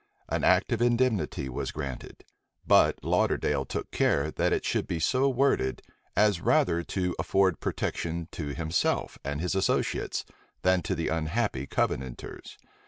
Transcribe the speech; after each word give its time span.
An 0.27 0.43
act 0.43 0.71
of 0.71 0.81
indemnity 0.81 1.47
was 1.47 1.71
granted; 1.71 2.23
but 2.65 3.03
Lauderdale 3.03 3.65
took 3.65 3.91
care 3.91 4.31
that 4.31 4.51
it 4.51 4.65
should 4.65 4.87
be 4.87 4.99
so 4.99 5.29
worded, 5.29 5.83
as 6.15 6.41
rather 6.41 6.81
to 6.81 7.15
afford 7.19 7.59
protection 7.59 8.27
to 8.31 8.55
himself 8.55 9.19
and 9.23 9.39
his 9.39 9.53
associates, 9.53 10.25
than 10.63 10.81
to 10.81 10.95
the 10.95 11.09
unhappy 11.09 11.67
Covenanters. 11.67 12.57